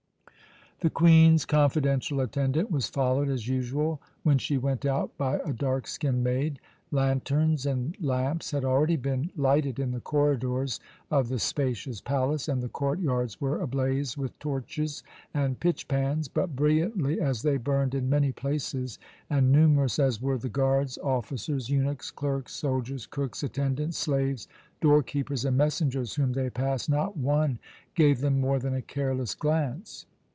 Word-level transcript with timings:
The 0.83 0.89
Queen's 0.89 1.45
confidential 1.45 2.21
attendant 2.21 2.71
was 2.71 2.87
followed 2.89 3.29
as 3.29 3.47
usual 3.47 4.01
when 4.23 4.39
she 4.39 4.57
went 4.57 4.83
out 4.83 5.15
by 5.15 5.37
a 5.45 5.53
dark 5.53 5.85
skinned 5.85 6.23
maid. 6.23 6.59
Lanterns 6.89 7.67
and 7.67 7.95
lamps 8.03 8.49
had 8.49 8.65
already 8.65 8.95
been 8.95 9.29
lighted 9.37 9.77
in 9.77 9.91
the 9.91 9.99
corridors 10.01 10.79
of 11.11 11.29
the 11.29 11.37
spacious 11.37 12.01
palace, 12.01 12.47
and 12.47 12.63
the 12.63 12.67
court 12.67 12.97
yards 12.97 13.39
were 13.39 13.61
ablaze 13.61 14.17
with 14.17 14.39
torches 14.39 15.03
and 15.35 15.59
pitch 15.59 15.87
pans; 15.87 16.27
but, 16.27 16.55
brilliantly 16.55 17.21
as 17.21 17.43
they 17.43 17.57
burned 17.57 17.93
in 17.93 18.09
many 18.09 18.31
places, 18.31 18.97
and 19.29 19.51
numerous 19.51 19.99
as 19.99 20.19
were 20.19 20.39
the 20.39 20.49
guards, 20.49 20.97
officers, 21.03 21.69
eunuchs, 21.69 22.09
clerks, 22.09 22.55
soldiers, 22.55 23.05
cooks, 23.05 23.43
attendants, 23.43 23.99
slaves, 23.99 24.47
door 24.81 25.03
keepers, 25.03 25.45
and 25.45 25.55
messengers 25.55 26.15
whom 26.15 26.33
they 26.33 26.49
passed, 26.49 26.89
not 26.89 27.15
one 27.15 27.59
gave 27.93 28.19
them 28.19 28.41
more 28.41 28.57
than 28.57 28.73
a 28.73 28.81
careless 28.81 29.35
glance. 29.35 30.07